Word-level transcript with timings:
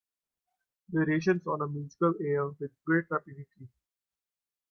Variations 0.89 1.45
on 1.45 1.61
a 1.61 1.67
musical 1.67 2.15
air 2.21 2.47
With 2.47 2.71
great 2.85 3.05
rapidity 3.11 3.67